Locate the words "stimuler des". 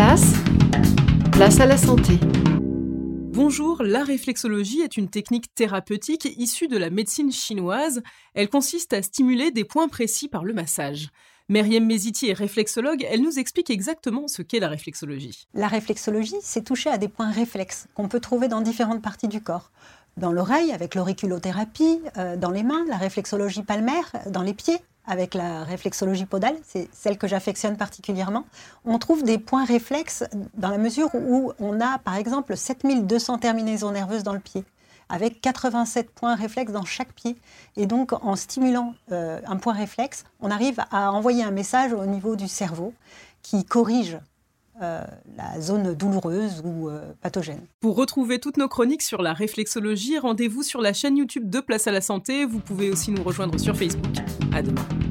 9.02-9.64